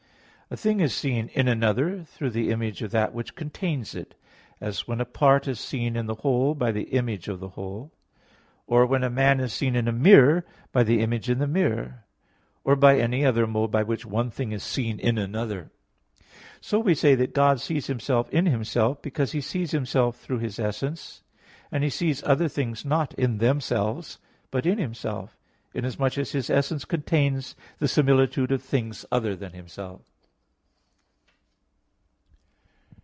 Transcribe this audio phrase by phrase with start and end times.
[0.53, 4.15] A thing is seen in another through the image of that which contains it;
[4.59, 7.93] as when a part is seen in the whole by the image of the whole;
[8.67, 12.03] or when a man is seen in a mirror by the image in the mirror,
[12.65, 15.71] or by any other mode by which one thing is seen in another.
[16.59, 20.59] So we say that God sees Himself in Himself, because He sees Himself through His
[20.59, 21.23] essence;
[21.71, 24.19] and He sees other things not in themselves,
[24.51, 25.37] but in Himself;
[25.73, 30.01] inasmuch as His essence contains the similitude of things other than Himself.